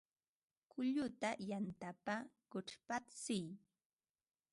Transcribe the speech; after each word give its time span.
Kulluta 0.71 1.29
yantapa 1.49 2.15
kuchpatsiy 2.51 3.45